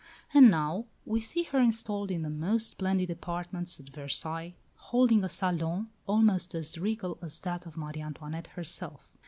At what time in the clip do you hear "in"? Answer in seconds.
2.09-2.23